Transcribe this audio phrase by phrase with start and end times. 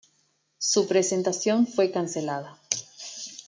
[0.57, 2.57] Su presentación fue cancelada.